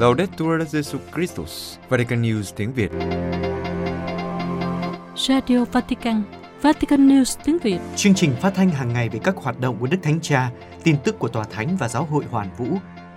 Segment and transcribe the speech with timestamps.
[0.00, 2.90] Laudetur Jesu Christus, Vatican News tiếng Việt.
[5.16, 6.22] Radio Vatican,
[6.62, 7.78] Vatican News tiếng Việt.
[7.96, 10.50] Chương trình phát thanh hàng ngày về các hoạt động của Đức Thánh Cha,
[10.82, 12.66] tin tức của Tòa Thánh và Giáo hội Hoàn Vũ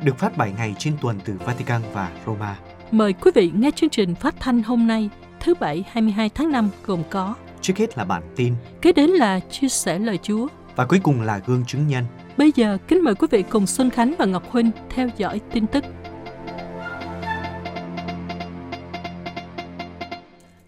[0.03, 2.57] được phát 7 ngày trên tuần từ Vatican và Roma.
[2.91, 5.09] Mời quý vị nghe chương trình phát thanh hôm nay,
[5.39, 9.39] thứ Bảy 22 tháng 5 gồm có Trước hết là bản tin Kế đến là
[9.39, 10.47] chia sẻ lời Chúa.
[10.75, 12.05] và cuối cùng là gương chứng nhân.
[12.37, 15.67] Bây giờ kính mời quý vị cùng Xuân Khánh và Ngọc Huynh theo dõi tin
[15.67, 15.83] tức.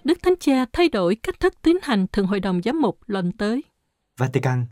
[0.05, 3.31] Đức Thánh Cha thay đổi cách thức tiến hành Thượng Hội đồng Giám mục lần
[3.31, 3.63] tới.
[4.17, 4.65] Vatican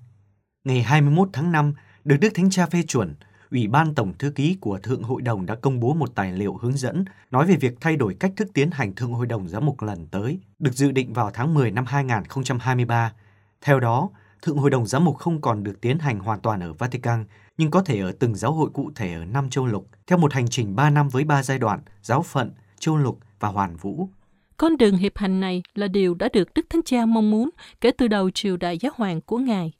[0.64, 1.74] Ngày 21 tháng 5,
[2.04, 3.16] được Đức Thánh Cha phê chuẩn,
[3.52, 6.58] Ủy ban Tổng Thư ký của Thượng Hội đồng đã công bố một tài liệu
[6.62, 9.66] hướng dẫn nói về việc thay đổi cách thức tiến hành Thượng Hội đồng Giám
[9.66, 13.14] mục lần tới, được dự định vào tháng 10 năm 2023.
[13.62, 14.10] Theo đó,
[14.42, 17.26] Thượng Hội đồng Giám mục không còn được tiến hành hoàn toàn ở Vatican,
[17.58, 20.34] nhưng có thể ở từng giáo hội cụ thể ở năm châu lục, theo một
[20.34, 24.10] hành trình 3 năm với 3 giai đoạn, giáo phận, châu lục và hoàn vũ.
[24.58, 27.50] Con đường hiệp hành này là điều đã được Đức Thánh Cha mong muốn
[27.82, 29.72] kể từ đầu triều đại giáo hoàng của Ngài.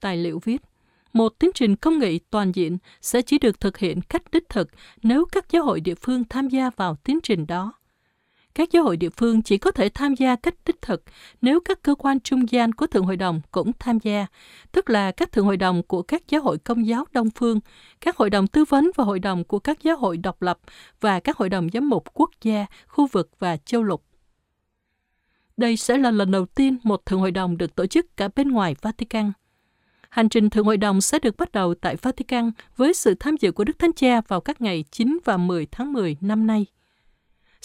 [0.00, 0.62] Tài liệu viết,
[1.12, 4.68] một tiến trình công nghị toàn diện sẽ chỉ được thực hiện cách đích thực
[5.02, 7.72] nếu các giáo hội địa phương tham gia vào tiến trình đó.
[8.54, 11.02] Các giáo hội địa phương chỉ có thể tham gia cách đích thực
[11.42, 14.26] nếu các cơ quan trung gian của Thượng Hội đồng cũng tham gia,
[14.72, 17.60] tức là các Thượng Hội đồng của các giáo hội công giáo Đông Phương,
[18.00, 20.58] các hội đồng tư vấn và hội đồng của các giáo hội độc lập
[21.00, 24.04] và các hội đồng giám mục quốc gia, khu vực và châu lục.
[25.56, 28.50] Đây sẽ là lần đầu tiên một Thượng Hội đồng được tổ chức cả bên
[28.50, 29.32] ngoài Vatican.
[30.10, 33.52] Hành trình Thượng Hội đồng sẽ được bắt đầu tại Vatican với sự tham dự
[33.52, 36.66] của Đức Thánh Cha vào các ngày 9 và 10 tháng 10 năm nay.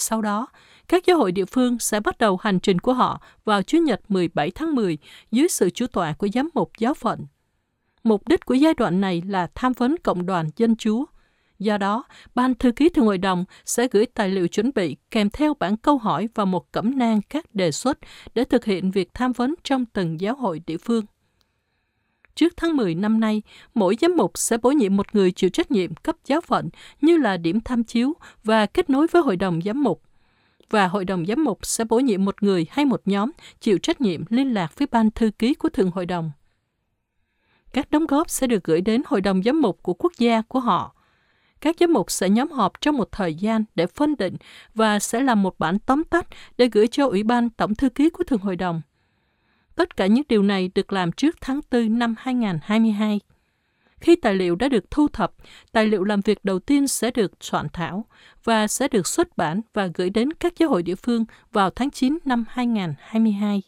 [0.02, 0.48] Sau đó,
[0.88, 4.02] các giáo hội địa phương sẽ bắt đầu hành trình của họ vào Chủ nhật
[4.10, 4.98] 17 tháng 10
[5.32, 7.26] dưới sự chủ tọa của giám mục giáo phận.
[8.04, 11.06] Mục đích của giai đoạn này là tham vấn cộng đoàn dân chúa.
[11.60, 12.04] Do đó,
[12.36, 15.78] Ban Thư ký Thượng Hội đồng sẽ gửi tài liệu chuẩn bị kèm theo bản
[15.78, 17.98] câu hỏi và một cẩm nang các đề xuất
[18.34, 21.06] để thực hiện việc tham vấn trong từng giáo hội địa phương.
[22.40, 23.42] Trước tháng 10 năm nay,
[23.74, 26.70] mỗi giám mục sẽ bổ nhiệm một người chịu trách nhiệm cấp giáo phận
[27.02, 28.14] như là điểm tham chiếu
[28.44, 30.02] và kết nối với hội đồng giám mục.
[30.70, 34.02] Và hội đồng giám mục sẽ bổ nhiệm một người hay một nhóm chịu trách
[34.02, 36.32] nhiệm liên lạc với ban thư ký của thường hội đồng.
[37.74, 40.60] Các đóng góp sẽ được gửi đến hội đồng giám mục của quốc gia của
[40.60, 40.96] họ.
[41.62, 44.36] Các giám mục sẽ nhóm họp trong một thời gian để phân định
[44.76, 46.28] và sẽ làm một bản tóm tắt
[46.58, 48.82] để gửi cho Ủy ban Tổng thư ký của Thường hội đồng.
[49.80, 53.20] Tất cả những điều này được làm trước tháng 4 năm 2022.
[54.00, 55.34] Khi tài liệu đã được thu thập,
[55.72, 58.06] tài liệu làm việc đầu tiên sẽ được soạn thảo
[58.44, 61.92] và sẽ được xuất bản và gửi đến các giáo hội địa phương vào tháng
[61.92, 63.62] 9 năm 2022.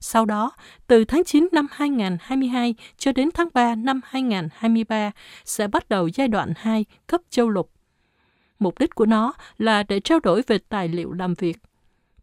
[0.00, 0.52] Sau đó,
[0.86, 5.10] từ tháng 9 năm 2022 cho đến tháng 3 năm 2023
[5.44, 7.70] sẽ bắt đầu giai đoạn 2 cấp châu lục.
[8.58, 11.58] Mục đích của nó là để trao đổi về tài liệu làm việc.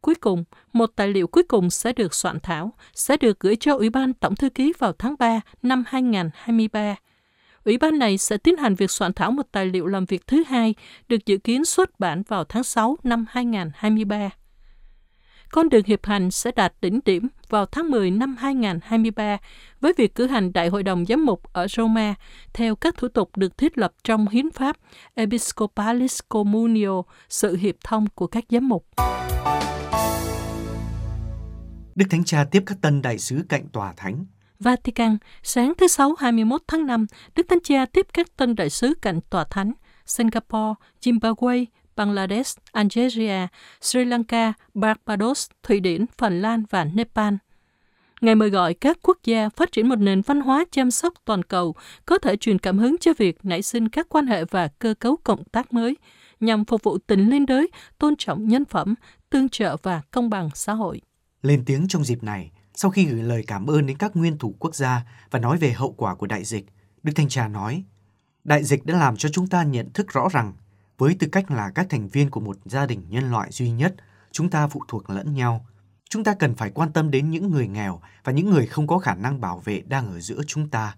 [0.02, 0.44] Cuối cùng,
[0.74, 4.14] một tài liệu cuối cùng sẽ được soạn thảo, sẽ được gửi cho Ủy ban
[4.14, 6.96] Tổng Thư ký vào tháng 3 năm 2023.
[7.66, 10.44] Ủy ban này sẽ tiến hành việc soạn thảo một tài liệu làm việc thứ
[10.48, 10.76] hai,
[11.08, 14.30] được dự kiến xuất bản vào tháng 6 năm 2023.
[15.52, 19.38] Con đường hiệp hành sẽ đạt đỉnh điểm vào tháng 10 năm 2023
[19.82, 22.16] với việc cử hành Đại hội đồng giám mục ở Roma
[22.54, 24.78] theo các thủ tục được thiết lập trong hiến pháp
[25.16, 28.86] Episcopalis Communio, sự hiệp thông của các giám mục.
[32.00, 34.26] Đức Thánh Cha tiếp các tân đại sứ cạnh tòa thánh.
[34.60, 37.06] Vatican, sáng thứ Sáu 21 tháng 5,
[37.36, 39.72] Đức Thánh Cha tiếp các tân đại sứ cạnh tòa thánh
[40.06, 41.66] Singapore, Zimbabwe,
[41.96, 43.48] Bangladesh, Algeria,
[43.82, 47.34] Sri Lanka, Barbados, Thụy Điển, Phần Lan và Nepal.
[48.22, 51.44] Ngài mời gọi các quốc gia phát triển một nền văn hóa chăm sóc toàn
[51.44, 54.94] cầu có thể truyền cảm hứng cho việc nảy sinh các quan hệ và cơ
[55.00, 55.96] cấu cộng tác mới
[56.40, 58.96] nhằm phục vụ tình liên đới, tôn trọng nhân phẩm,
[59.30, 61.02] tương trợ và công bằng xã hội.
[61.42, 64.56] Lên tiếng trong dịp này, sau khi gửi lời cảm ơn đến các nguyên thủ
[64.60, 66.66] quốc gia và nói về hậu quả của đại dịch,
[67.04, 67.84] Đức Thanh Cha nói,
[68.44, 70.54] Đại dịch đã làm cho chúng ta nhận thức rõ rằng,
[70.98, 73.96] với tư cách là các thành viên của một gia đình nhân loại duy nhất,
[74.32, 75.66] chúng ta phụ thuộc lẫn nhau.
[76.10, 79.00] Chúng ta cần phải quan tâm đến những người nghèo và những người không có
[79.00, 80.96] khả năng bảo vệ đang ở giữa chúng ta.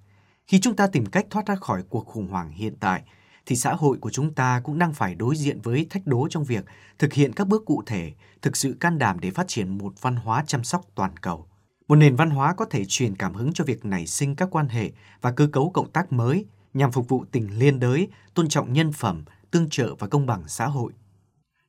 [0.47, 3.01] Khi chúng ta tìm cách thoát ra khỏi cuộc khủng hoảng hiện tại,
[3.45, 6.43] thì xã hội của chúng ta cũng đang phải đối diện với thách đố trong
[6.43, 6.65] việc
[6.99, 10.15] thực hiện các bước cụ thể, thực sự can đảm để phát triển một văn
[10.15, 11.47] hóa chăm sóc toàn cầu.
[11.87, 14.69] Một nền văn hóa có thể truyền cảm hứng cho việc nảy sinh các quan
[14.69, 14.91] hệ
[15.21, 18.91] và cơ cấu cộng tác mới nhằm phục vụ tình liên đới, tôn trọng nhân
[18.91, 20.91] phẩm, tương trợ và công bằng xã hội.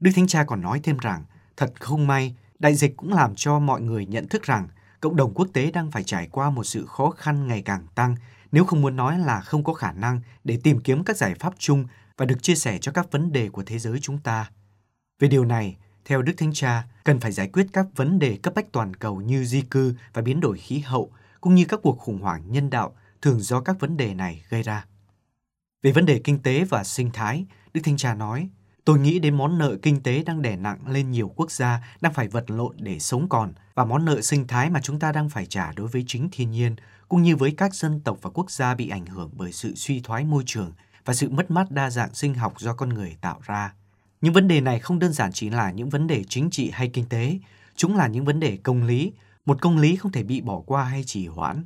[0.00, 1.24] Đức Thánh Cha còn nói thêm rằng,
[1.56, 4.68] thật không may, đại dịch cũng làm cho mọi người nhận thức rằng
[5.00, 8.16] cộng đồng quốc tế đang phải trải qua một sự khó khăn ngày càng tăng,
[8.52, 11.54] nếu không muốn nói là không có khả năng để tìm kiếm các giải pháp
[11.58, 14.50] chung và được chia sẻ cho các vấn đề của thế giới chúng ta.
[15.18, 18.54] Về điều này, theo Đức Thánh Cha, cần phải giải quyết các vấn đề cấp
[18.54, 21.98] bách toàn cầu như di cư và biến đổi khí hậu, cũng như các cuộc
[21.98, 24.86] khủng hoảng nhân đạo thường do các vấn đề này gây ra.
[25.82, 28.48] Về vấn đề kinh tế và sinh thái, Đức Thánh Cha nói,
[28.84, 32.12] Tôi nghĩ đến món nợ kinh tế đang đè nặng lên nhiều quốc gia đang
[32.12, 35.28] phải vật lộn để sống còn và món nợ sinh thái mà chúng ta đang
[35.28, 36.76] phải trả đối với chính thiên nhiên,
[37.12, 40.00] cũng như với các dân tộc và quốc gia bị ảnh hưởng bởi sự suy
[40.00, 40.72] thoái môi trường
[41.04, 43.74] và sự mất mát đa dạng sinh học do con người tạo ra.
[44.20, 46.88] Những vấn đề này không đơn giản chỉ là những vấn đề chính trị hay
[46.88, 47.38] kinh tế,
[47.76, 49.12] chúng là những vấn đề công lý,
[49.46, 51.64] một công lý không thể bị bỏ qua hay trì hoãn.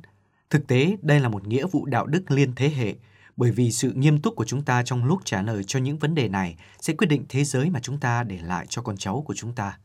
[0.49, 2.95] Thực tế, đây là một nghĩa vụ đạo đức liên thế hệ,
[3.37, 6.15] bởi vì sự nghiêm túc của chúng ta trong lúc trả lời cho những vấn
[6.15, 9.23] đề này sẽ quyết định thế giới mà chúng ta để lại cho con cháu
[9.27, 9.77] của chúng ta.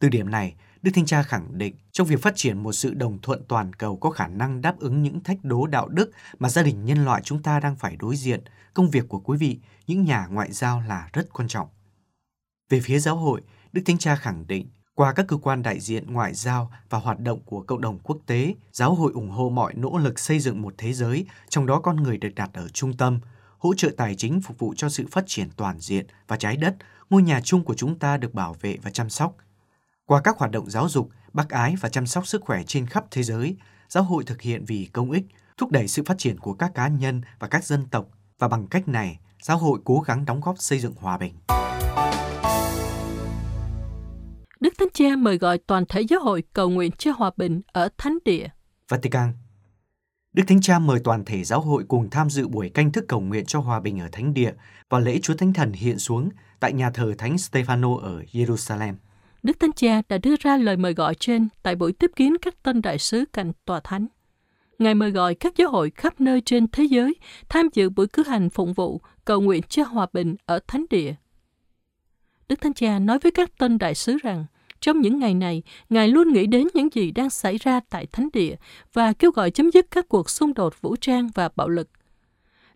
[0.00, 0.54] Từ điểm này,
[0.86, 3.96] Đức Thanh Cha khẳng định trong việc phát triển một sự đồng thuận toàn cầu
[3.96, 7.22] có khả năng đáp ứng những thách đố đạo đức mà gia đình nhân loại
[7.24, 8.40] chúng ta đang phải đối diện,
[8.74, 11.68] công việc của quý vị, những nhà ngoại giao là rất quan trọng.
[12.70, 13.42] Về phía giáo hội,
[13.72, 17.20] Đức Thánh Cha khẳng định qua các cơ quan đại diện ngoại giao và hoạt
[17.20, 20.62] động của cộng đồng quốc tế, giáo hội ủng hộ mọi nỗ lực xây dựng
[20.62, 23.20] một thế giới, trong đó con người được đặt ở trung tâm,
[23.58, 26.74] hỗ trợ tài chính phục vụ cho sự phát triển toàn diện và trái đất,
[27.10, 29.36] ngôi nhà chung của chúng ta được bảo vệ và chăm sóc.
[30.06, 33.04] Qua các hoạt động giáo dục, bác ái và chăm sóc sức khỏe trên khắp
[33.10, 33.56] thế giới,
[33.88, 35.24] giáo hội thực hiện vì công ích,
[35.56, 38.08] thúc đẩy sự phát triển của các cá nhân và các dân tộc
[38.38, 41.34] và bằng cách này, giáo hội cố gắng đóng góp xây dựng hòa bình.
[44.60, 47.88] Đức Thánh Cha mời gọi toàn thể giáo hội cầu nguyện cho hòa bình ở
[47.98, 48.48] Thánh Địa.
[48.88, 49.32] Vatican
[50.32, 53.20] Đức Thánh Cha mời toàn thể giáo hội cùng tham dự buổi canh thức cầu
[53.20, 54.52] nguyện cho hòa bình ở Thánh Địa
[54.88, 56.28] và lễ Chúa Thánh Thần hiện xuống
[56.60, 58.94] tại nhà thờ Thánh Stefano ở Jerusalem.
[59.46, 62.62] Đức Thánh Cha đã đưa ra lời mời gọi trên tại buổi tiếp kiến các
[62.62, 64.06] tân đại sứ cạnh tòa thánh.
[64.78, 67.14] Ngài mời gọi các giáo hội khắp nơi trên thế giới
[67.48, 71.14] tham dự buổi cử hành phụng vụ cầu nguyện cho hòa bình ở Thánh Địa.
[72.48, 74.44] Đức Thánh Cha nói với các tân đại sứ rằng,
[74.80, 78.28] trong những ngày này, Ngài luôn nghĩ đến những gì đang xảy ra tại Thánh
[78.32, 78.56] Địa
[78.92, 81.88] và kêu gọi chấm dứt các cuộc xung đột vũ trang và bạo lực.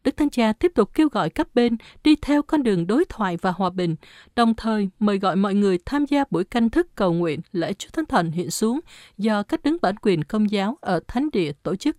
[0.05, 3.37] Đức Thánh Cha tiếp tục kêu gọi các bên đi theo con đường đối thoại
[3.37, 3.97] và hòa bình,
[4.37, 7.91] đồng thời mời gọi mọi người tham gia buổi canh thức cầu nguyện lễ Chúa
[7.93, 8.81] Thánh Thần hiện xuống
[9.19, 11.97] do các đứng bản quyền công giáo ở Thánh Địa tổ chức.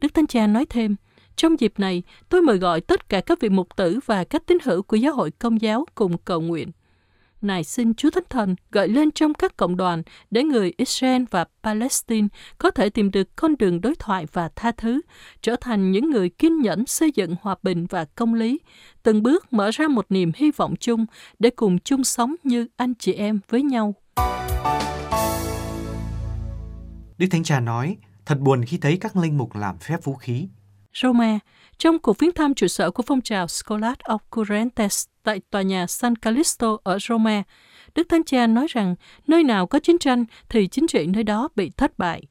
[0.00, 0.96] Đức Thánh Cha nói thêm,
[1.36, 4.58] trong dịp này, tôi mời gọi tất cả các vị mục tử và các tín
[4.64, 6.70] hữu của giáo hội công giáo cùng cầu nguyện.
[7.42, 11.44] Này xin Chúa Thánh Thần gợi lên trong các cộng đoàn để người Israel và
[11.62, 15.00] Palestine có thể tìm được con đường đối thoại và tha thứ,
[15.42, 18.60] trở thành những người kiên nhẫn xây dựng hòa bình và công lý,
[19.02, 21.06] từng bước mở ra một niềm hy vọng chung
[21.38, 23.94] để cùng chung sống như anh chị em với nhau.
[27.18, 27.96] Đức Thánh Cha nói,
[28.26, 30.48] thật buồn khi thấy các linh mục làm phép vũ khí.
[30.94, 31.38] Roma,
[31.78, 36.16] trong cuộc viếng thăm trụ sở của phong trào Scholat Occurrentes tại tòa nhà San
[36.16, 37.42] Callisto ở Roma,
[37.94, 38.94] Đức Thánh Cha nói rằng
[39.26, 42.22] nơi nào có chiến tranh thì chính trị nơi đó bị thất bại.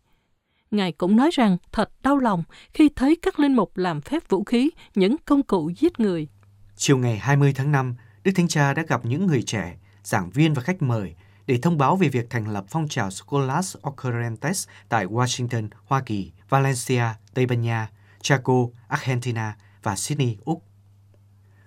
[0.72, 4.44] Ngài cũng nói rằng thật đau lòng khi thấy các linh mục làm phép vũ
[4.44, 6.28] khí, những công cụ giết người.
[6.76, 10.54] Chiều ngày 20 tháng 5, Đức Thánh Cha đã gặp những người trẻ, giảng viên
[10.54, 11.16] và khách mời
[11.48, 16.32] để thông báo về việc thành lập phong trào Scholas Occurrentes tại Washington, Hoa Kỳ,
[16.50, 17.04] Valencia,
[17.34, 17.90] Tây Ban Nha,
[18.28, 20.64] Chaco, Argentina và Sydney, Úc.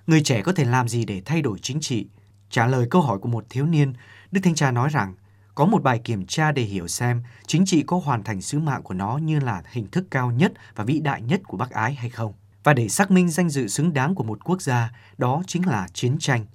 [0.06, 2.08] Người trẻ có thể làm gì để thay đổi chính trị?
[2.50, 3.92] Trả lời câu hỏi của một thiếu niên,
[4.30, 5.14] Đức Thanh Cha nói rằng
[5.54, 8.82] có một bài kiểm tra để hiểu xem chính trị có hoàn thành sứ mạng
[8.82, 11.94] của nó như là hình thức cao nhất và vĩ đại nhất của bác ái
[11.94, 12.32] hay không.
[12.64, 15.88] Và để xác minh danh dự xứng đáng của một quốc gia, đó chính là
[15.92, 16.46] chiến tranh.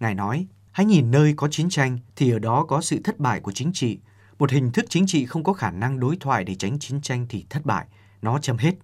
[0.00, 3.40] Ngài nói, hãy nhìn nơi có chiến tranh thì ở đó có sự thất bại
[3.40, 3.98] của chính trị.
[4.38, 7.26] Một hình thức chính trị không có khả năng đối thoại để tránh chiến tranh
[7.28, 7.86] thì thất bại,
[8.22, 8.74] nó chấm hết.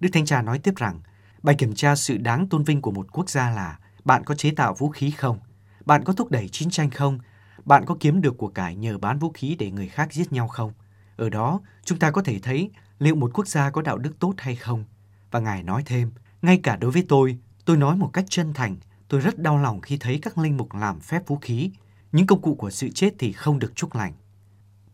[0.00, 1.00] Đức Thánh Cha nói tiếp rằng,
[1.42, 4.50] bài kiểm tra sự đáng tôn vinh của một quốc gia là bạn có chế
[4.50, 5.38] tạo vũ khí không?
[5.84, 7.18] Bạn có thúc đẩy chiến tranh không?
[7.64, 10.48] Bạn có kiếm được của cải nhờ bán vũ khí để người khác giết nhau
[10.48, 10.72] không?
[11.16, 14.34] Ở đó, chúng ta có thể thấy liệu một quốc gia có đạo đức tốt
[14.38, 14.84] hay không.
[15.30, 16.10] Và Ngài nói thêm,
[16.42, 18.76] ngay cả đối với tôi, tôi nói một cách chân thành,
[19.08, 21.70] tôi rất đau lòng khi thấy các linh mục làm phép vũ khí.
[22.12, 24.12] Những công cụ của sự chết thì không được chúc lành.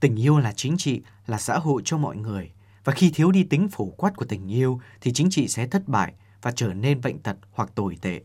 [0.00, 2.50] Tình yêu là chính trị, là xã hội cho mọi người.
[2.84, 5.88] Và khi thiếu đi tính phổ quát của tình yêu thì chính trị sẽ thất
[5.88, 6.12] bại
[6.42, 8.20] và trở nên bệnh tật hoặc tồi tệ.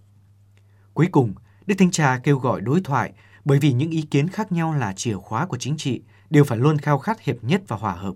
[0.93, 1.33] Cuối cùng,
[1.65, 3.13] Đức Thánh Cha kêu gọi đối thoại
[3.45, 6.57] bởi vì những ý kiến khác nhau là chìa khóa của chính trị đều phải
[6.57, 8.15] luôn khao khát hiệp nhất và hòa hợp.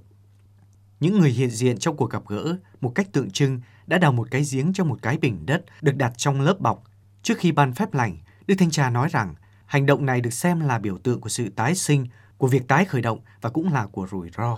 [1.00, 4.28] Những người hiện diện trong cuộc gặp gỡ một cách tượng trưng đã đào một
[4.32, 6.84] cái giếng trong một cái bình đất được đặt trong lớp bọc.
[7.24, 8.18] Trước khi ban phép lành,
[8.48, 11.50] Đức Thanh Cha nói rằng hành động này được xem là biểu tượng của sự
[11.50, 12.08] tái sinh,
[12.38, 14.58] của việc tái khởi động và cũng là của rủi ro.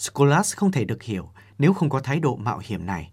[0.00, 3.12] Scholas không thể được hiểu nếu không có thái độ mạo hiểm này.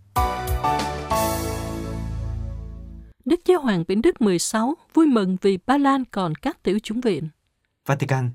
[3.25, 7.01] Đức Giáo hoàng Biển Đức 16 vui mừng vì Ba Lan còn các tiểu chủng
[7.01, 7.29] viện.
[7.85, 8.29] Vatican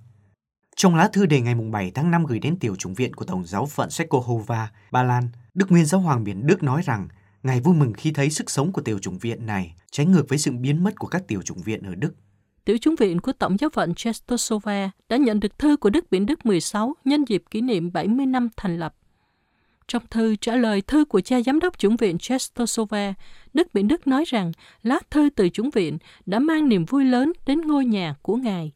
[0.76, 3.44] Trong lá thư đề ngày 7 tháng 5 gửi đến tiểu chủng viện của Tổng
[3.46, 7.08] giáo phận Czechohova, Ba Lan, Đức Nguyên Giáo hoàng Biển Đức nói rằng
[7.42, 10.38] Ngài vui mừng khi thấy sức sống của tiểu chủng viện này trái ngược với
[10.38, 12.14] sự biến mất của các tiểu chủng viện ở Đức.
[12.64, 16.26] Tiểu chúng viện của Tổng giáo phận Chestosova đã nhận được thư của Đức Biển
[16.26, 18.94] Đức 16 nhân dịp kỷ niệm 70 năm thành lập.
[19.88, 23.14] Trong thư trả lời thư của cha giám đốc chủng viện Chestosova,
[23.54, 24.52] Đức Biển Đức nói rằng
[24.82, 28.72] lá thư từ chủng viện đã mang niềm vui lớn đến ngôi nhà của Ngài.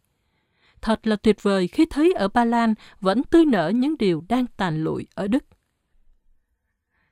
[0.81, 4.47] Thật là tuyệt vời khi thấy ở Ba Lan vẫn tươi nở những điều đang
[4.57, 5.45] tàn lụi ở Đức.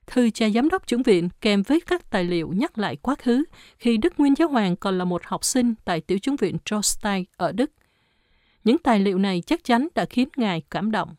[0.06, 3.44] Thư cha giám đốc chủng viện kèm với các tài liệu nhắc lại quá khứ
[3.78, 7.26] khi Đức Nguyên Giáo Hoàng còn là một học sinh tại tiểu chủng viện Trostai
[7.36, 7.70] ở Đức.
[8.64, 11.14] Những tài liệu này chắc chắn đã khiến Ngài cảm động.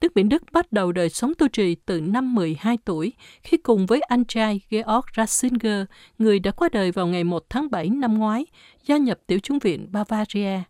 [0.00, 3.86] Đức Biển Đức bắt đầu đời sống tu trì từ năm 12 tuổi khi cùng
[3.86, 5.84] với anh trai Georg Ratzinger,
[6.18, 8.46] người đã qua đời vào ngày 1 tháng 7 năm ngoái,
[8.86, 10.60] gia nhập tiểu chúng viện Bavaria.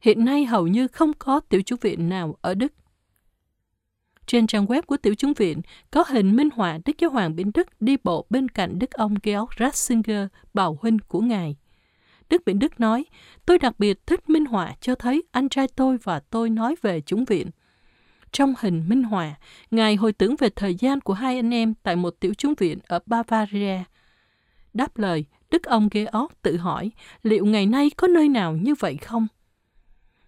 [0.00, 2.72] Hiện nay hầu như không có tiểu chúng viện nào ở Đức.
[4.30, 5.60] Trên trang web của tiểu chúng viện
[5.90, 9.14] có hình minh họa Đức Giáo Hoàng Biển Đức đi bộ bên cạnh Đức ông
[9.22, 11.56] Georg Ratzinger, bào huynh của Ngài.
[12.28, 13.04] Đức Biển Đức nói,
[13.46, 17.00] tôi đặc biệt thích minh họa cho thấy anh trai tôi và tôi nói về
[17.00, 17.50] chúng viện.
[18.32, 19.34] Trong hình minh họa,
[19.70, 22.78] Ngài hồi tưởng về thời gian của hai anh em tại một tiểu chúng viện
[22.86, 23.78] ở Bavaria.
[24.74, 26.90] Đáp lời, Đức ông Georg tự hỏi
[27.22, 29.26] liệu ngày nay có nơi nào như vậy không?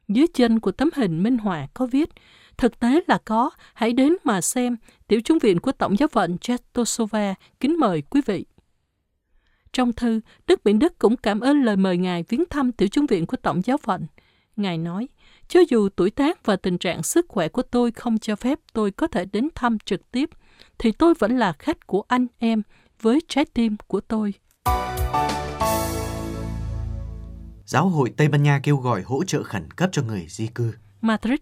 [0.08, 2.10] Dưới chân của tấm hình minh họa có viết
[2.62, 4.76] Thực tế là có, hãy đến mà xem.
[5.08, 8.44] Tiểu chúng viện của Tổng giáo phận Chetosova kính mời quý vị.
[9.72, 13.06] Trong thư, Đức Biển Đức cũng cảm ơn lời mời Ngài viếng thăm tiểu chúng
[13.06, 14.06] viện của Tổng giáo phận.
[14.56, 15.08] Ngài nói,
[15.48, 18.90] cho dù tuổi tác và tình trạng sức khỏe của tôi không cho phép tôi
[18.90, 20.30] có thể đến thăm trực tiếp,
[20.78, 22.62] thì tôi vẫn là khách của anh em
[23.00, 24.34] với trái tim của tôi.
[27.64, 30.72] Giáo hội Tây Ban Nha kêu gọi hỗ trợ khẩn cấp cho người di cư.
[31.02, 31.40] Madrid,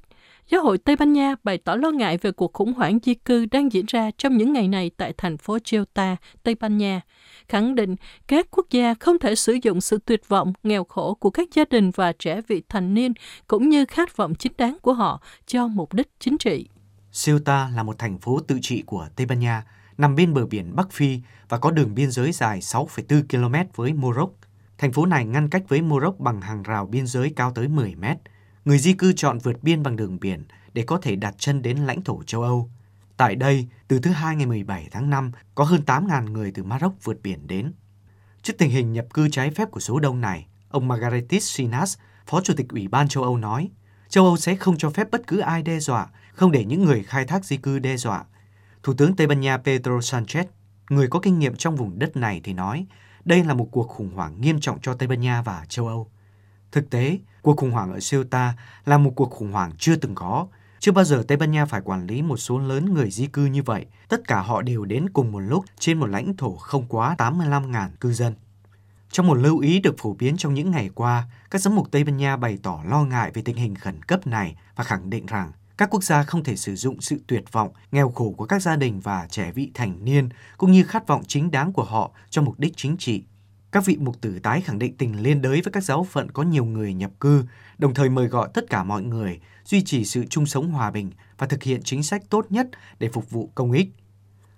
[0.50, 3.46] Giáo hội Tây Ban Nha bày tỏ lo ngại về cuộc khủng hoảng di cư
[3.46, 7.00] đang diễn ra trong những ngày này tại thành phố Ceuta, Tây Ban Nha,
[7.48, 7.96] khẳng định
[8.28, 11.64] các quốc gia không thể sử dụng sự tuyệt vọng, nghèo khổ của các gia
[11.70, 13.12] đình và trẻ vị thành niên
[13.46, 16.68] cũng như khát vọng chính đáng của họ cho mục đích chính trị.
[17.26, 19.64] Ceuta là một thành phố tự trị của Tây Ban Nha,
[19.98, 23.92] nằm bên bờ biển Bắc Phi và có đường biên giới dài 6,4 km với
[23.92, 24.32] Morocco.
[24.78, 27.94] Thành phố này ngăn cách với Morocco bằng hàng rào biên giới cao tới 10
[27.94, 28.16] mét–
[28.70, 31.76] người di cư chọn vượt biên bằng đường biển để có thể đặt chân đến
[31.76, 32.70] lãnh thổ châu Âu.
[33.16, 36.92] Tại đây, từ thứ hai ngày 17 tháng 5, có hơn 8.000 người từ Maroc
[37.04, 37.72] vượt biển đến.
[38.42, 42.40] Trước tình hình nhập cư trái phép của số đông này, ông Margaritis Sinas, Phó
[42.40, 43.70] Chủ tịch Ủy ban châu Âu nói,
[44.08, 47.02] châu Âu sẽ không cho phép bất cứ ai đe dọa, không để những người
[47.02, 48.24] khai thác di cư đe dọa.
[48.82, 50.44] Thủ tướng Tây Ban Nha Pedro Sanchez,
[50.90, 52.86] người có kinh nghiệm trong vùng đất này thì nói,
[53.24, 56.10] đây là một cuộc khủng hoảng nghiêm trọng cho Tây Ban Nha và châu Âu.
[56.72, 60.46] Thực tế, cuộc khủng hoảng ở Ceuta là một cuộc khủng hoảng chưa từng có.
[60.78, 63.46] Chưa bao giờ Tây Ban Nha phải quản lý một số lớn người di cư
[63.46, 63.86] như vậy.
[64.08, 67.88] Tất cả họ đều đến cùng một lúc trên một lãnh thổ không quá 85.000
[68.00, 68.34] cư dân.
[69.12, 72.04] Trong một lưu ý được phổ biến trong những ngày qua, các giám mục Tây
[72.04, 75.26] Ban Nha bày tỏ lo ngại về tình hình khẩn cấp này và khẳng định
[75.26, 78.62] rằng các quốc gia không thể sử dụng sự tuyệt vọng, nghèo khổ của các
[78.62, 82.10] gia đình và trẻ vị thành niên cũng như khát vọng chính đáng của họ
[82.30, 83.22] cho mục đích chính trị
[83.72, 86.42] các vị mục tử tái khẳng định tình liên đới với các giáo phận có
[86.42, 87.44] nhiều người nhập cư,
[87.78, 91.10] đồng thời mời gọi tất cả mọi người duy trì sự chung sống hòa bình
[91.38, 93.88] và thực hiện chính sách tốt nhất để phục vụ công ích.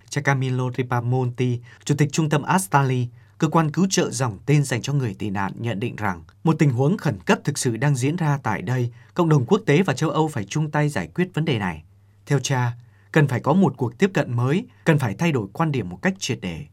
[0.09, 4.83] Cha Camilo Ripamonti, Chủ tịch Trung tâm Astali, cơ quan cứu trợ dòng tên dành
[4.83, 7.97] cho người tị nạn nhận định rằng một tình huống khẩn cấp thực sự đang
[7.97, 11.09] diễn ra tại đây, cộng đồng quốc tế và châu Âu phải chung tay giải
[11.15, 11.85] quyết vấn đề này.
[12.27, 12.73] Theo cha,
[13.13, 15.99] cần phải có một cuộc tiếp cận mới, cần phải thay đổi quan điểm một
[16.03, 16.67] cách triệt để.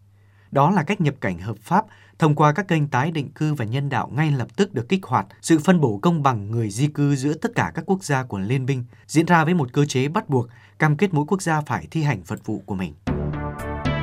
[0.52, 1.86] Đó là cách nhập cảnh hợp pháp
[2.20, 5.06] thông qua các kênh tái định cư và nhân đạo ngay lập tức được kích
[5.06, 8.24] hoạt, sự phân bổ công bằng người di cư giữa tất cả các quốc gia
[8.24, 10.48] của Liên minh diễn ra với một cơ chế bắt buộc,
[10.80, 12.94] cam kết mỗi quốc gia phải thi hành phật vụ của mình.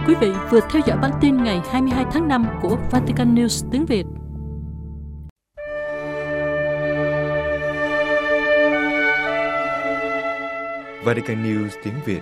[0.07, 3.87] Quý vị vừa theo dõi bản tin ngày 22 tháng 5 của Vatican News tiếng
[3.87, 4.05] Việt.
[11.05, 12.21] Vatican News tiếng Việt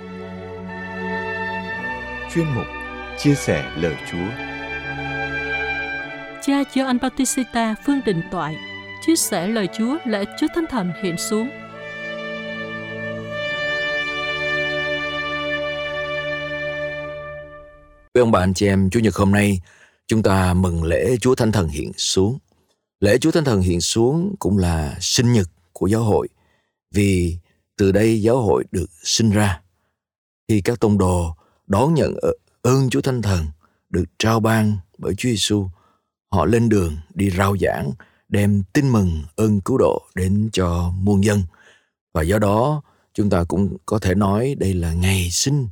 [2.35, 2.84] Chuyên mục
[3.19, 4.29] Chia sẻ lời Chúa
[6.43, 8.57] cha Gioan Bautista Phương Đình Toại
[9.07, 11.49] chia sẻ lời Chúa lễ Chúa Thánh Thần hiện xuống.
[18.15, 19.61] Quý ông bà anh chị em, Chủ nhật hôm nay
[20.07, 22.39] chúng ta mừng lễ Chúa Thánh Thần hiện xuống.
[23.01, 26.29] Lễ Chúa Thánh Thần hiện xuống cũng là sinh nhật của giáo hội
[26.95, 27.37] vì
[27.77, 29.61] từ đây giáo hội được sinh ra.
[30.49, 31.35] Khi các tông đồ
[31.67, 32.15] đón nhận
[32.65, 33.47] ơn Chúa Thánh Thần
[33.91, 35.69] được trao ban bởi Chúa Giêsu,
[36.31, 37.91] họ lên đường đi rao giảng,
[38.29, 41.43] đem tin mừng ơn cứu độ đến cho muôn dân.
[42.13, 42.83] Và do đó,
[43.15, 45.69] chúng ta cũng có thể nói đây là ngày sinh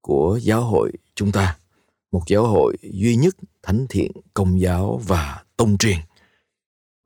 [0.00, 1.56] của giáo hội chúng ta,
[2.12, 5.98] một giáo hội duy nhất thánh thiện, công giáo và tông truyền.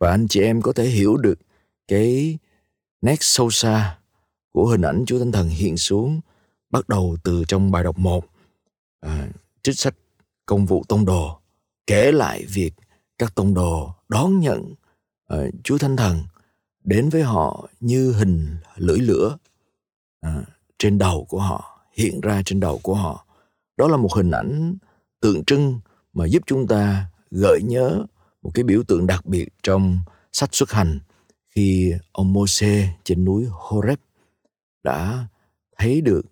[0.01, 1.39] Và anh chị em có thể hiểu được
[1.89, 2.39] cái
[3.03, 3.99] nét sâu xa
[4.53, 6.21] của hình ảnh Chúa Thánh Thần hiện xuống
[6.71, 8.25] bắt đầu từ trong bài đọc 1
[9.01, 9.29] à,
[9.63, 9.95] trích sách
[10.47, 11.41] công vụ tông đồ
[11.87, 12.75] kể lại việc
[13.19, 14.75] các tông đồ đón nhận
[15.35, 16.23] uh, Chúa Thánh Thần
[16.85, 19.39] đến với họ như hình lưỡi lửa
[20.27, 20.45] uh,
[20.79, 23.27] trên đầu của họ hiện ra trên đầu của họ.
[23.77, 24.77] Đó là một hình ảnh
[25.21, 25.81] tượng trưng
[26.13, 28.07] mà giúp chúng ta gợi nhớ
[28.43, 29.99] một cái biểu tượng đặc biệt trong
[30.33, 31.01] sách xuất hành
[31.49, 33.99] khi ông Môse trên núi Horeb
[34.83, 35.27] đã
[35.79, 36.23] thấy được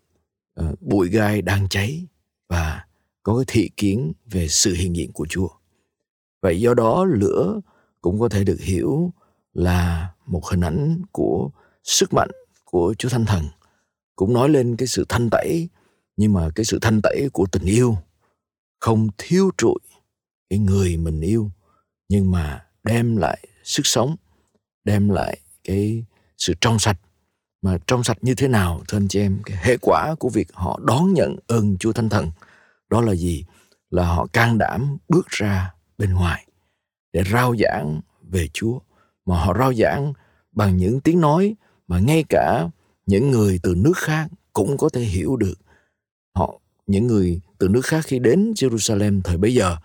[0.61, 2.07] uh, bụi gai đang cháy
[2.49, 2.87] và
[3.23, 5.49] có cái thị kiến về sự hiện diện của Chúa.
[6.43, 7.61] Vậy do đó lửa
[8.01, 9.13] cũng có thể được hiểu
[9.55, 11.51] là một hình ảnh của
[11.83, 12.31] sức mạnh
[12.65, 13.45] của Chúa Thánh Thần
[14.17, 15.69] cũng nói lên cái sự thanh tẩy,
[16.17, 17.97] nhưng mà cái sự thanh tẩy của tình yêu
[18.81, 19.79] không thiêu trụi
[20.51, 21.51] cái người mình yêu,
[22.09, 24.17] nhưng mà đem lại sức sống,
[24.85, 26.05] đem lại cái
[26.39, 27.01] sự trong sạch
[27.67, 30.49] mà trong sạch như thế nào, thưa anh chị em, cái hệ quả của việc
[30.53, 32.31] họ đón nhận ơn Chúa Thánh Thần,
[32.91, 33.45] đó là gì?
[33.91, 36.47] Là họ can đảm bước ra bên ngoài
[37.13, 38.79] để rao giảng về Chúa.
[39.25, 40.13] Mà họ rao giảng
[40.53, 41.55] bằng những tiếng nói
[41.89, 42.69] mà ngay cả
[43.07, 45.59] những người từ nước khác cũng có thể hiểu được.
[46.35, 49.77] Họ, những người từ nước khác khi đến Jerusalem thời bấy giờ,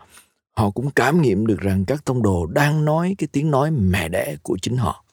[0.51, 4.09] họ cũng cảm nghiệm được rằng các tông đồ đang nói cái tiếng nói mẹ
[4.09, 5.05] đẻ của chính họ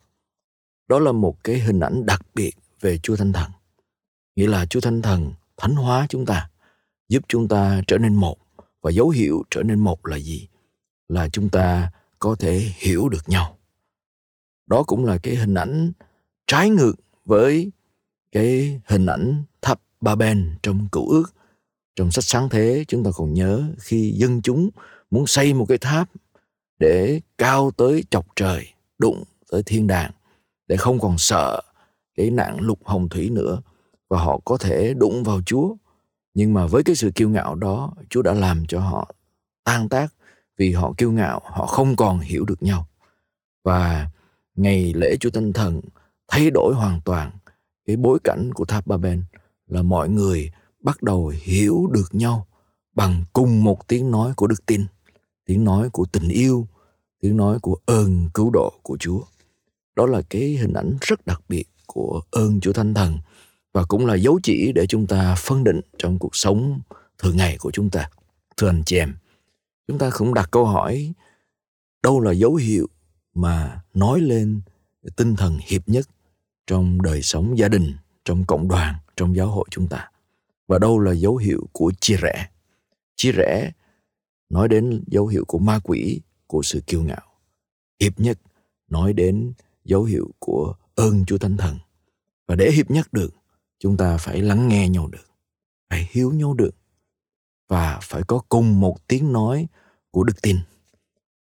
[0.88, 3.50] đó là một cái hình ảnh đặc biệt về Chúa Thánh Thần.
[4.36, 6.50] Nghĩa là Chúa Thánh Thần thánh hóa chúng ta,
[7.08, 8.36] giúp chúng ta trở nên một.
[8.82, 10.48] Và dấu hiệu trở nên một là gì?
[11.08, 13.58] Là chúng ta có thể hiểu được nhau.
[14.66, 15.92] Đó cũng là cái hình ảnh
[16.46, 17.70] trái ngược với
[18.32, 21.34] cái hình ảnh tháp ba ben trong cựu ước.
[21.96, 24.70] Trong sách sáng thế, chúng ta còn nhớ khi dân chúng
[25.10, 26.10] muốn xây một cái tháp
[26.78, 30.10] để cao tới chọc trời, đụng tới thiên đàng
[30.68, 31.62] để không còn sợ
[32.14, 33.60] cái nạn lục hồng thủy nữa
[34.08, 35.74] và họ có thể đụng vào Chúa
[36.34, 39.14] nhưng mà với cái sự kiêu ngạo đó chúa đã làm cho họ
[39.64, 40.14] tan tác
[40.56, 42.86] vì họ kiêu ngạo họ không còn hiểu được nhau
[43.64, 44.10] và
[44.54, 45.80] ngày lễ chúa tinh thần
[46.28, 47.30] thay đổi hoàn toàn
[47.86, 49.18] cái bối cảnh của tháp Babel
[49.66, 50.50] là mọi người
[50.80, 52.46] bắt đầu hiểu được nhau
[52.94, 54.86] bằng cùng một tiếng nói của đức tin,
[55.44, 56.66] tiếng nói của tình yêu,
[57.20, 59.20] tiếng nói của ơn cứu độ của Chúa.
[59.98, 63.18] Đó là cái hình ảnh rất đặc biệt của ơn Chúa Thánh Thần
[63.72, 66.80] và cũng là dấu chỉ để chúng ta phân định trong cuộc sống
[67.18, 68.10] thường ngày của chúng ta.
[68.56, 69.14] Thưa anh chị em,
[69.88, 71.12] chúng ta cũng đặt câu hỏi
[72.02, 72.86] đâu là dấu hiệu
[73.34, 74.60] mà nói lên
[75.16, 76.08] tinh thần hiệp nhất
[76.66, 80.10] trong đời sống gia đình, trong cộng đoàn, trong giáo hội chúng ta.
[80.66, 82.48] Và đâu là dấu hiệu của chia rẽ.
[83.16, 83.72] Chia rẽ
[84.50, 87.26] nói đến dấu hiệu của ma quỷ, của sự kiêu ngạo.
[88.00, 88.38] Hiệp nhất
[88.88, 89.52] nói đến
[89.88, 91.78] dấu hiệu của ơn Chúa Thánh Thần.
[92.46, 93.34] Và để hiệp nhất được,
[93.78, 95.26] chúng ta phải lắng nghe nhau được,
[95.90, 96.74] phải hiếu nhau được,
[97.68, 99.66] và phải có cùng một tiếng nói
[100.10, 100.56] của đức tin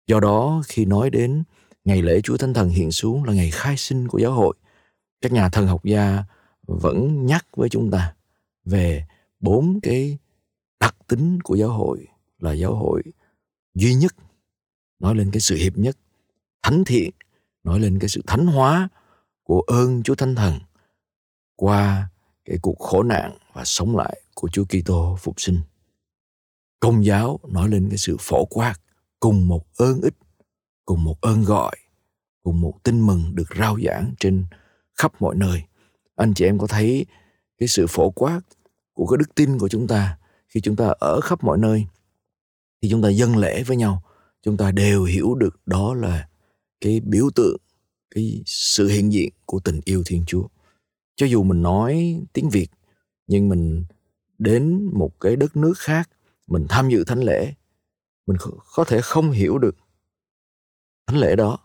[0.08, 1.44] do đó, khi nói đến
[1.86, 4.56] ngày lễ chúa thánh thần hiện xuống là ngày khai sinh của giáo hội,
[5.22, 6.24] các nhà thần học gia
[6.68, 8.16] vẫn nhắc với chúng ta
[8.66, 9.06] về
[9.40, 10.18] bốn cái
[10.80, 12.08] đặc tính của giáo hội
[12.40, 13.04] là giáo hội
[13.76, 14.16] duy nhất,
[15.00, 15.98] nói lên cái sự hiệp nhất,
[16.64, 17.12] thánh thiện
[17.66, 18.90] nói lên cái sự thánh hóa
[19.44, 20.60] của ơn Chúa Thánh Thần
[21.56, 22.10] qua
[22.46, 25.60] cái cuộc khổ nạn và sống lại của Chúa Kitô phục sinh.
[26.80, 28.76] Công giáo nói lên cái sự phổ quát
[29.20, 30.14] cùng một ơn ích,
[30.86, 31.76] cùng một ơn gọi,
[32.44, 34.46] cùng một tin mừng được rao giảng trên
[34.96, 35.64] khắp mọi nơi.
[36.16, 37.06] Anh chị em có thấy
[37.58, 38.42] cái sự phổ quát
[38.94, 41.86] của cái đức tin của chúng ta khi chúng ta ở khắp mọi nơi
[42.82, 44.04] thì chúng ta dâng lễ với nhau
[44.42, 46.28] chúng ta đều hiểu được đó là
[46.82, 47.58] cái biểu tượng,
[48.16, 50.48] cái sự hiện diện của tình yêu thiên chúa.
[51.16, 52.68] Cho dù mình nói tiếng việt,
[53.28, 53.86] nhưng mình
[54.38, 56.10] đến một cái đất nước khác,
[56.48, 57.54] mình tham dự thánh lễ,
[58.28, 58.38] mình
[58.74, 59.76] có thể không hiểu được
[61.08, 61.60] thánh lễ đó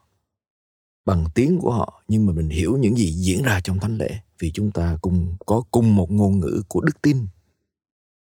[1.05, 4.21] bằng tiếng của họ, nhưng mà mình hiểu những gì diễn ra trong thánh lễ,
[4.39, 7.27] vì chúng ta cùng, có cùng một ngôn ngữ của đức tin,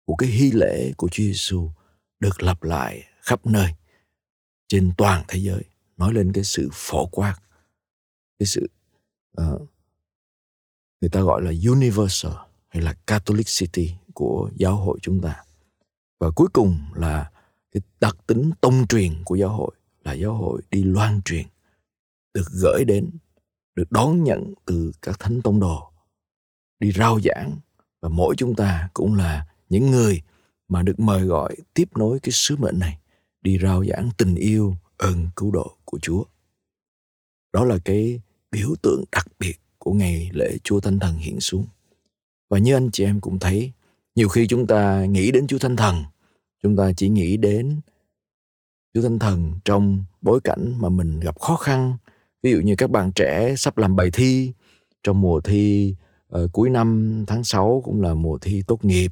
[0.06, 1.70] của cái hy lễ của Chúa Giêsu
[2.20, 3.72] được lặp lại khắp nơi
[4.68, 5.64] trên toàn thế giới
[5.98, 7.36] nói lên cái sự phổ quát
[8.40, 8.70] cái sự
[9.42, 9.62] uh,
[11.02, 12.32] người ta gọi là universal
[12.68, 15.44] hay là Catholic City của giáo hội chúng ta.
[16.20, 17.32] Và cuối cùng là
[17.72, 21.46] cái đặc tính tông truyền của giáo hội là giáo hội đi loan truyền
[22.34, 23.10] được gửi đến
[23.76, 25.92] được đón nhận từ các thánh tông đồ
[26.80, 27.58] đi rao giảng
[28.02, 30.22] và mỗi chúng ta cũng là những người
[30.68, 33.00] mà được mời gọi tiếp nối cái sứ mệnh này
[33.42, 36.24] đi rao giảng tình yêu ơn cứu độ của Chúa.
[37.54, 38.22] Đó là cái
[38.52, 41.66] biểu tượng đặc biệt của ngày lễ Chúa Thánh Thần hiện xuống.
[42.50, 43.72] Và như anh chị em cũng thấy,
[44.16, 46.04] nhiều khi chúng ta nghĩ đến Chúa Thánh Thần,
[46.64, 47.82] chúng ta chỉ nghĩ đến
[48.94, 51.98] Chúa Thánh Thần trong bối cảnh mà mình gặp khó khăn.
[52.44, 54.54] Ví dụ như các bạn trẻ sắp làm bài thi,
[55.04, 55.96] trong mùa thi
[56.36, 59.12] uh, cuối năm tháng 6 cũng là mùa thi tốt nghiệp,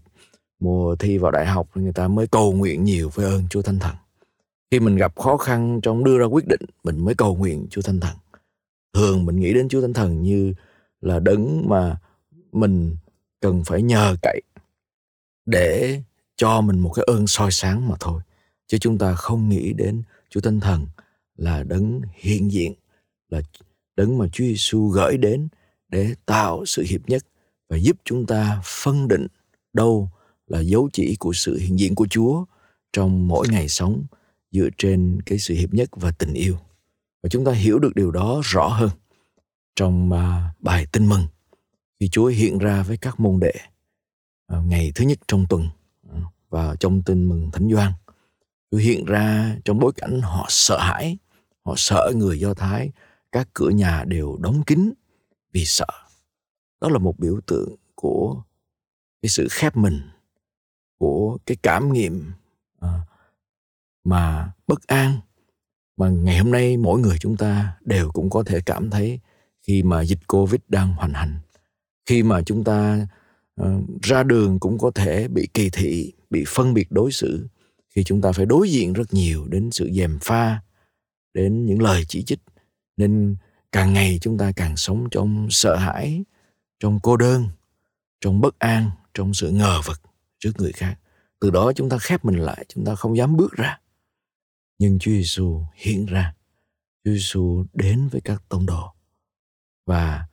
[0.59, 3.79] mùa thi vào đại học người ta mới cầu nguyện nhiều với ơn Chúa Thánh
[3.79, 3.95] Thần.
[4.75, 7.81] Khi mình gặp khó khăn trong đưa ra quyết định, mình mới cầu nguyện Chúa
[7.81, 8.17] Thánh Thần.
[8.93, 10.53] Thường mình nghĩ đến Chúa Thánh Thần như
[11.01, 11.97] là đấng mà
[12.51, 12.95] mình
[13.41, 14.41] cần phải nhờ cậy
[15.45, 16.01] để
[16.35, 18.21] cho mình một cái ơn soi sáng mà thôi
[18.67, 20.85] chứ chúng ta không nghĩ đến Chúa Thánh Thần
[21.35, 22.73] là đấng hiện diện
[23.29, 23.41] là
[23.95, 25.47] đấng mà Chúa Giêsu gửi đến
[25.89, 27.25] để tạo sự hiệp nhất
[27.69, 29.27] và giúp chúng ta phân định
[29.73, 30.09] đâu
[30.47, 32.45] là dấu chỉ của sự hiện diện của Chúa
[32.93, 34.03] trong mỗi ngày sống
[34.55, 36.57] dựa trên cái sự hiệp nhất và tình yêu.
[37.23, 38.89] Và chúng ta hiểu được điều đó rõ hơn
[39.75, 41.27] trong à, bài tin mừng
[41.99, 43.53] khi Chúa hiện ra với các môn đệ
[44.47, 45.69] à, ngày thứ nhất trong tuần
[46.13, 47.91] à, và trong tin mừng Thánh Doan.
[48.71, 51.17] Chúa hiện ra trong bối cảnh họ sợ hãi,
[51.65, 52.91] họ sợ người Do Thái,
[53.31, 54.93] các cửa nhà đều đóng kín
[55.51, 55.87] vì sợ.
[56.81, 58.43] Đó là một biểu tượng của
[59.21, 60.01] cái sự khép mình,
[60.97, 62.31] của cái cảm nghiệm
[62.85, 62.89] uh,
[64.05, 65.19] mà bất an
[65.97, 69.19] mà ngày hôm nay mỗi người chúng ta đều cũng có thể cảm thấy
[69.67, 71.39] khi mà dịch covid đang hoành hành.
[72.05, 73.07] Khi mà chúng ta
[73.61, 73.67] uh,
[74.01, 77.47] ra đường cũng có thể bị kỳ thị bị phân biệt đối xử
[77.95, 80.61] khi chúng ta phải đối diện rất nhiều đến sự dèm pha
[81.33, 82.39] đến những lời chỉ trích
[82.97, 83.35] nên
[83.71, 86.23] càng ngày chúng ta càng sống trong sợ hãi
[86.79, 87.49] trong cô đơn
[88.21, 90.01] trong bất an trong sự ngờ vực
[90.39, 90.95] trước người khác.
[91.39, 93.79] Từ đó chúng ta khép mình lại chúng ta không dám bước ra
[94.77, 96.35] nhưng Chúa Giêsu hiện ra.
[97.03, 98.93] Chúa Giêsu đến với các tông đồ
[99.85, 100.27] và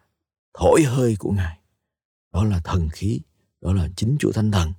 [0.54, 1.58] thổi hơi của Ngài.
[2.32, 3.20] Đó là thần khí,
[3.60, 4.72] đó là chính Chúa Thánh Thần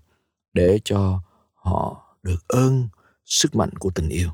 [0.54, 1.22] để cho
[1.54, 2.88] họ được ơn
[3.26, 4.30] sức mạnh của tình yêu.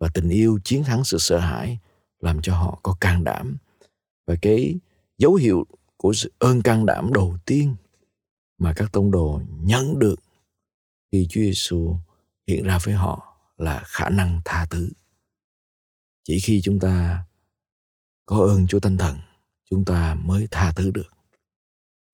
[0.00, 1.78] Và tình yêu chiến thắng sự sợ hãi
[2.20, 3.56] làm cho họ có can đảm.
[4.26, 4.74] Và cái
[5.18, 5.66] dấu hiệu
[5.96, 7.76] của sự ơn can đảm đầu tiên
[8.58, 10.20] mà các tông đồ nhận được
[11.12, 11.96] khi Chúa Giêsu
[12.46, 13.27] hiện ra với họ
[13.58, 14.90] là khả năng tha thứ.
[16.24, 17.24] Chỉ khi chúng ta
[18.26, 19.18] có ơn chúa tinh thần
[19.70, 21.10] chúng ta mới tha thứ được.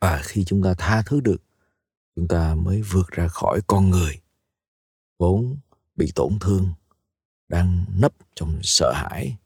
[0.00, 1.42] Và khi chúng ta tha thứ được
[2.16, 4.20] chúng ta mới vượt ra khỏi con người
[5.18, 5.56] vốn
[5.96, 6.72] bị tổn thương
[7.48, 9.36] đang nấp trong sợ hãi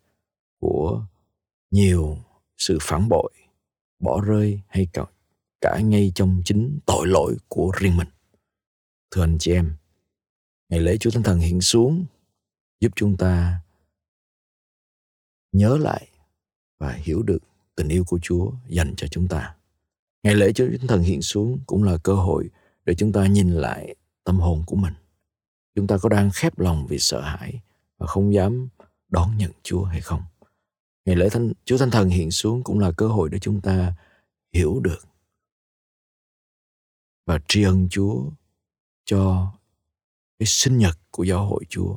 [0.58, 1.06] của
[1.70, 2.18] nhiều
[2.56, 3.32] sự phản bội
[3.98, 5.04] bỏ rơi hay cả,
[5.60, 8.08] cả ngay trong chính tội lỗi của riêng mình.
[9.10, 9.76] Thưa anh chị em
[10.68, 12.04] Ngày lễ Chúa Thánh Thần hiện xuống
[12.80, 13.60] giúp chúng ta
[15.52, 16.08] nhớ lại
[16.78, 17.38] và hiểu được
[17.74, 19.56] tình yêu của Chúa dành cho chúng ta.
[20.22, 22.50] Ngày lễ Chúa Thánh Thần hiện xuống cũng là cơ hội
[22.84, 24.94] để chúng ta nhìn lại tâm hồn của mình.
[25.74, 27.60] Chúng ta có đang khép lòng vì sợ hãi
[27.98, 28.68] và không dám
[29.08, 30.22] đón nhận Chúa hay không?
[31.04, 33.92] Ngày lễ Thánh, Chúa Thánh Thần hiện xuống cũng là cơ hội để chúng ta
[34.52, 35.08] hiểu được
[37.26, 38.30] và tri ân Chúa
[39.04, 39.52] cho
[40.38, 41.96] cái sinh nhật của giáo hội Chúa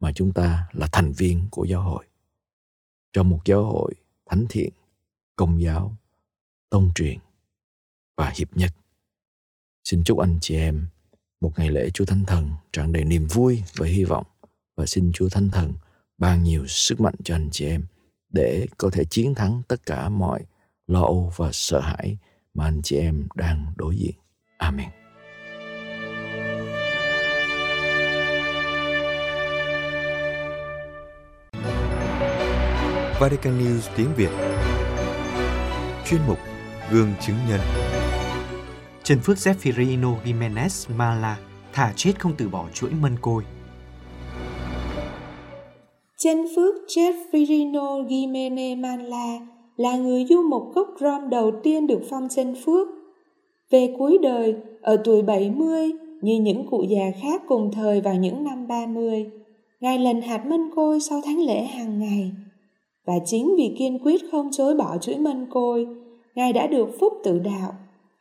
[0.00, 2.04] mà chúng ta là thành viên của giáo hội.
[3.12, 3.94] Trong một giáo hội
[4.26, 4.70] thánh thiện,
[5.36, 5.96] công giáo,
[6.70, 7.18] tông truyền
[8.16, 8.72] và hiệp nhất.
[9.84, 10.86] Xin chúc anh chị em
[11.40, 14.26] một ngày lễ Chúa Thánh Thần tràn đầy niềm vui và hy vọng
[14.76, 15.72] và xin Chúa Thánh Thần
[16.18, 17.84] ban nhiều sức mạnh cho anh chị em
[18.28, 20.44] để có thể chiến thắng tất cả mọi
[20.86, 22.16] lo âu và sợ hãi
[22.54, 24.14] mà anh chị em đang đối diện.
[24.58, 24.97] Amen.
[33.20, 34.30] Vatican News tiếng Việt
[36.06, 36.38] Chuyên mục
[36.92, 37.60] Gương chứng nhân
[39.02, 41.38] Trần Phước Zeffirino Jimenez Mala
[41.72, 43.42] thả chết không từ bỏ chuỗi mân côi.
[46.18, 49.38] Trần Phước Jeffirino Jimenez Mala
[49.76, 52.88] là người du mục gốc Rom đầu tiên được phong Trần Phước.
[53.70, 58.44] Về cuối đời, ở tuổi 70, như những cụ già khác cùng thời vào những
[58.44, 59.26] năm 30,
[59.80, 62.32] Ngài lần hạt mân côi sau tháng lễ hàng ngày–
[63.08, 65.86] và chính vì kiên quyết không chối bỏ chuỗi mân côi,
[66.34, 67.74] Ngài đã được phúc tự đạo,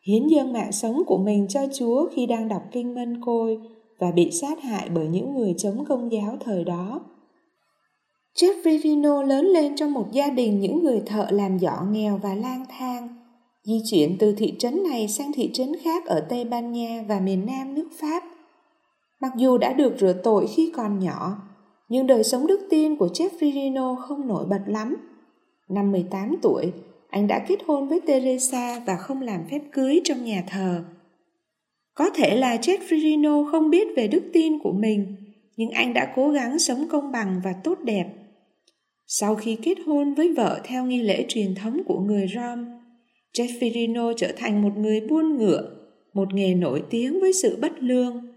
[0.07, 3.59] hiến dâng mạng sống của mình cho Chúa khi đang đọc kinh mân côi
[3.99, 7.01] và bị sát hại bởi những người chống công giáo thời đó.
[8.35, 12.35] Jeffrey Reno lớn lên trong một gia đình những người thợ làm giỏ nghèo và
[12.35, 13.07] lang thang,
[13.63, 17.19] di chuyển từ thị trấn này sang thị trấn khác ở Tây Ban Nha và
[17.19, 18.23] miền Nam nước Pháp.
[19.21, 21.46] Mặc dù đã được rửa tội khi còn nhỏ,
[21.89, 24.95] nhưng đời sống đức tin của Jeffrey Reno không nổi bật lắm.
[25.69, 26.71] Năm 18 tuổi,
[27.09, 30.83] anh đã kết hôn với Teresa và không làm phép cưới trong nhà thờ.
[31.93, 35.15] Có thể là Jeffrey Reno không biết về đức tin của mình,
[35.57, 38.07] nhưng anh đã cố gắng sống công bằng và tốt đẹp.
[39.07, 42.65] Sau khi kết hôn với vợ theo nghi lễ truyền thống của người Rom,
[43.33, 45.71] Jeffrey Reno trở thành một người buôn ngựa,
[46.13, 48.27] một nghề nổi tiếng với sự bất lương.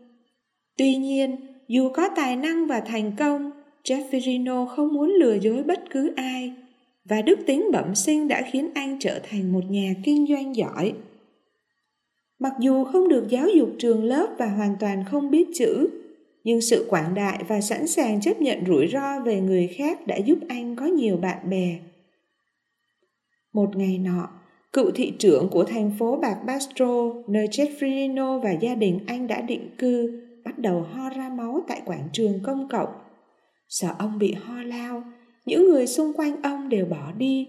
[0.76, 1.36] Tuy nhiên,
[1.70, 3.50] dù có tài năng và thành công,
[3.85, 6.52] Jeffrey không muốn lừa dối bất cứ ai
[7.04, 10.92] và đức tính bẩm sinh đã khiến anh trở thành một nhà kinh doanh giỏi.
[12.38, 15.88] Mặc dù không được giáo dục trường lớp và hoàn toàn không biết chữ,
[16.44, 20.16] nhưng sự quảng đại và sẵn sàng chấp nhận rủi ro về người khác đã
[20.16, 21.78] giúp anh có nhiều bạn bè.
[23.52, 24.28] Một ngày nọ,
[24.72, 29.40] cựu thị trưởng của thành phố Bạc Bastro, nơi Jeffrino và gia đình anh đã
[29.40, 32.88] định cư, bắt đầu ho ra máu tại quảng trường công cộng.
[33.68, 35.03] Sợ ông bị ho lao,
[35.46, 37.49] những người xung quanh ông đều bỏ đi.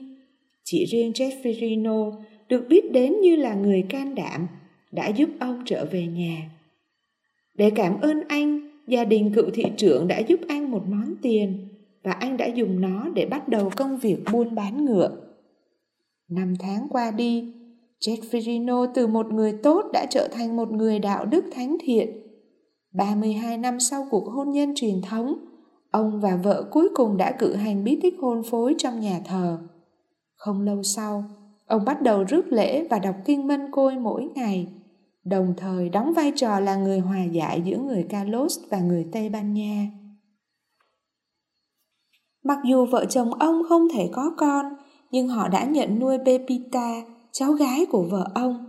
[0.63, 4.47] Chỉ riêng Jeffrino được biết đến như là người can đảm,
[4.91, 6.49] đã giúp ông trở về nhà.
[7.55, 11.67] Để cảm ơn anh, gia đình cựu thị trưởng đã giúp anh một món tiền
[12.03, 15.17] và anh đã dùng nó để bắt đầu công việc buôn bán ngựa.
[16.29, 17.53] Năm tháng qua đi,
[17.99, 22.09] Jeffrino từ một người tốt đã trở thành một người đạo đức thánh thiện.
[22.93, 25.35] 32 năm sau cuộc hôn nhân truyền thống,
[25.91, 29.57] ông và vợ cuối cùng đã cử hành bí tích hôn phối trong nhà thờ.
[30.35, 31.23] Không lâu sau,
[31.65, 34.67] ông bắt đầu rước lễ và đọc kinh mân côi mỗi ngày–
[35.23, 39.29] đồng thời đóng vai trò là người hòa giải giữa người Carlos và người Tây
[39.29, 39.87] Ban Nha.
[42.43, 44.65] Mặc dù vợ chồng ông không thể có con,
[45.11, 47.01] nhưng họ đã nhận nuôi Pepita,
[47.31, 48.65] cháu gái của vợ ông.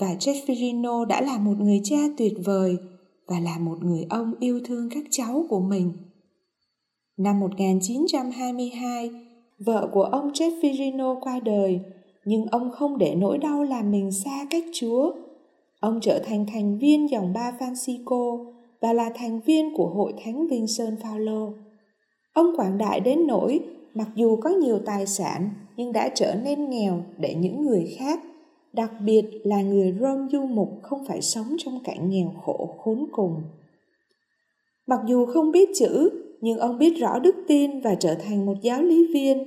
[0.00, 2.78] Và Jeffrino đã là một người cha tuyệt vời
[3.26, 5.92] và là một người ông yêu thương các cháu của mình.
[7.16, 9.10] Năm 1922,
[9.58, 11.80] vợ của ông Jeffirino, qua đời,
[12.24, 15.12] nhưng ông không để nỗi đau làm mình xa cách Chúa
[15.82, 20.48] Ông trở thành thành viên dòng ba Francisco và là thành viên của hội thánh
[20.48, 21.52] Vinh Sơn Phaolô.
[22.32, 23.60] Ông quảng đại đến nỗi
[23.94, 28.20] mặc dù có nhiều tài sản nhưng đã trở nên nghèo để những người khác,
[28.72, 33.06] đặc biệt là người Rome du mục không phải sống trong cảnh nghèo khổ khốn
[33.12, 33.42] cùng.
[34.86, 38.54] Mặc dù không biết chữ, nhưng ông biết rõ đức tin và trở thành một
[38.62, 39.44] giáo lý viên.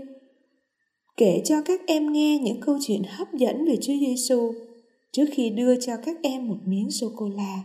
[1.18, 4.54] Kể cho các em nghe những câu chuyện hấp dẫn về Chúa Giêsu
[5.12, 7.64] trước khi đưa cho các em một miếng sô cô la.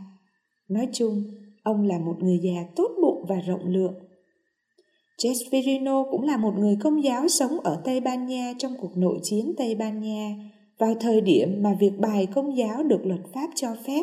[0.68, 1.23] Nói chung,
[1.62, 3.94] ông là một người già tốt bụng và rộng lượng.
[5.18, 9.18] Jesperino cũng là một người công giáo sống ở Tây Ban Nha trong cuộc nội
[9.23, 10.35] chiến Tây Ban Nha
[10.81, 14.03] vào thời điểm mà việc bài công giáo được luật pháp cho phép.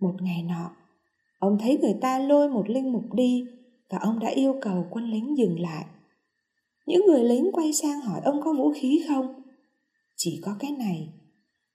[0.00, 0.70] Một ngày nọ,
[1.38, 3.46] ông thấy người ta lôi một linh mục đi
[3.90, 5.84] và ông đã yêu cầu quân lính dừng lại.
[6.86, 9.42] Những người lính quay sang hỏi ông có vũ khí không?
[10.16, 11.08] Chỉ có cái này,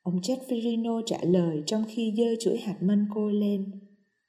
[0.03, 3.71] Ông Chetverino trả lời trong khi dơ chuỗi hạt mân côi lên.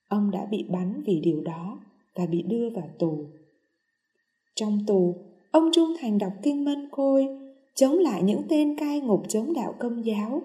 [0.08, 1.80] Ông đã bị bắn vì điều đó
[2.14, 3.26] và bị đưa vào tù.
[4.54, 5.14] Trong tù,
[5.50, 7.26] ông trung thành đọc kinh mân côi,
[7.74, 10.42] chống lại những tên cai ngục chống đạo công giáo.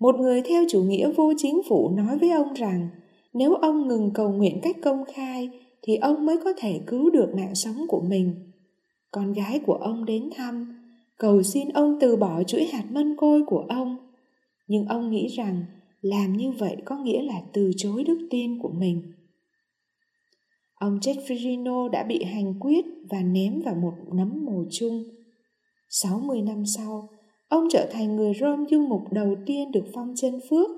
[0.00, 2.88] Một người theo chủ nghĩa vô chính phủ nói với ông rằng
[3.34, 5.50] nếu ông ngừng cầu nguyện cách công khai
[5.82, 8.34] thì ông mới có thể cứu được mạng sống của mình.
[9.10, 10.82] Con gái của ông đến thăm,
[11.18, 13.96] cầu xin ông từ bỏ chuỗi hạt mân côi của ông
[14.70, 15.64] nhưng ông nghĩ rằng
[16.00, 19.02] làm như vậy có nghĩa là từ chối đức tin của mình.
[20.74, 25.04] Ông Jeffrino đã bị hành quyết và ném vào một nấm mồ chung.
[25.90, 27.08] 60 năm sau,
[27.48, 30.70] ông trở thành người Rome du mục đầu tiên được phong chân phước.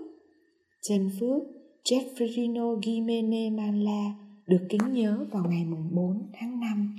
[0.83, 1.43] Chân phước
[1.85, 4.15] Jeffrino Gimene Manla
[4.47, 6.99] được kính nhớ vào ngày 4 tháng 5.